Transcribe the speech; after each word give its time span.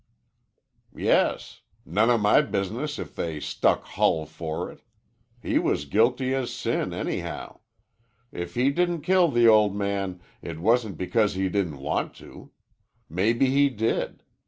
"Yes. 0.97 1.61
None 1.85 2.09
o' 2.09 2.17
my 2.17 2.41
business 2.41 2.97
if 2.97 3.13
they 3.13 3.39
stuck 3.39 3.83
Hull 3.83 4.25
for 4.25 4.71
it. 4.71 4.81
He 5.39 5.59
was 5.59 5.85
guilty 5.85 6.33
as 6.33 6.51
sin, 6.51 6.91
anyhow. 6.91 7.59
If 8.31 8.55
he 8.55 8.71
didn't 8.71 9.01
kill 9.01 9.27
the 9.27 9.47
old 9.47 9.75
man, 9.75 10.19
it 10.41 10.57
wasn't 10.59 10.97
because 10.97 11.35
he 11.35 11.49
didn't 11.49 11.77
want 11.77 12.15
to. 12.15 12.49
Maybe 13.11 13.51
he 13.51 13.69
did. 13.69 14.23